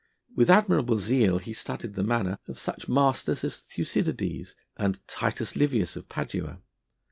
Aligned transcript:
With 0.35 0.49
admirable 0.49 0.97
zeal 0.97 1.37
he 1.37 1.53
studied 1.53 1.93
the 1.93 2.01
manner 2.01 2.39
of 2.47 2.57
such 2.57 2.89
masters 2.89 3.43
as 3.43 3.59
Thucydides 3.59 4.55
and 4.75 4.99
Titus 5.07 5.55
Livius 5.55 5.95
of 5.95 6.09
Padua. 6.09 6.59